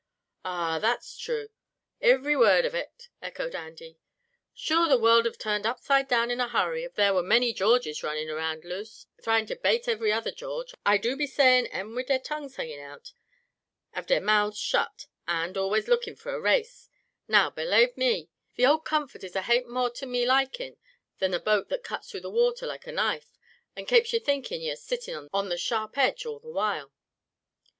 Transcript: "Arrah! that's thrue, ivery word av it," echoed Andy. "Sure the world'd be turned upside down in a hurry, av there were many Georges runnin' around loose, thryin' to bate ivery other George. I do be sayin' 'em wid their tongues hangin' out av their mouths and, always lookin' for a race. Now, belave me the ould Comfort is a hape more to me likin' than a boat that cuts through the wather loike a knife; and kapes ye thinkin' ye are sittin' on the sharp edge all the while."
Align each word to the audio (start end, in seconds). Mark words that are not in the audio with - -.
"Arrah! 0.43 0.79
that's 0.79 1.15
thrue, 1.15 1.49
ivery 2.01 2.35
word 2.35 2.65
av 2.65 2.73
it," 2.73 3.09
echoed 3.21 3.53
Andy. 3.53 3.99
"Sure 4.51 4.89
the 4.89 4.97
world'd 4.97 5.25
be 5.25 5.31
turned 5.33 5.67
upside 5.67 6.07
down 6.07 6.31
in 6.31 6.39
a 6.39 6.47
hurry, 6.47 6.83
av 6.83 6.95
there 6.95 7.13
were 7.13 7.21
many 7.21 7.53
Georges 7.53 8.01
runnin' 8.01 8.27
around 8.27 8.65
loose, 8.65 9.05
thryin' 9.21 9.45
to 9.45 9.55
bate 9.55 9.87
ivery 9.87 10.11
other 10.11 10.31
George. 10.31 10.73
I 10.83 10.97
do 10.97 11.15
be 11.15 11.27
sayin' 11.27 11.67
'em 11.67 11.93
wid 11.93 12.07
their 12.07 12.17
tongues 12.17 12.55
hangin' 12.55 12.79
out 12.79 13.13
av 13.95 14.07
their 14.07 14.19
mouths 14.19 14.75
and, 15.27 15.55
always 15.55 15.87
lookin' 15.87 16.15
for 16.15 16.33
a 16.33 16.41
race. 16.41 16.89
Now, 17.27 17.51
belave 17.51 17.95
me 17.95 18.31
the 18.55 18.65
ould 18.65 18.83
Comfort 18.83 19.23
is 19.23 19.35
a 19.35 19.43
hape 19.43 19.67
more 19.67 19.91
to 19.91 20.07
me 20.07 20.25
likin' 20.25 20.77
than 21.19 21.35
a 21.35 21.39
boat 21.39 21.69
that 21.69 21.83
cuts 21.83 22.09
through 22.09 22.21
the 22.21 22.31
wather 22.31 22.65
loike 22.65 22.87
a 22.87 22.91
knife; 22.91 23.37
and 23.75 23.87
kapes 23.87 24.13
ye 24.13 24.17
thinkin' 24.17 24.61
ye 24.61 24.71
are 24.71 24.75
sittin' 24.75 25.29
on 25.31 25.49
the 25.49 25.59
sharp 25.59 25.95
edge 25.95 26.25
all 26.25 26.39
the 26.39 26.49
while." 26.49 26.91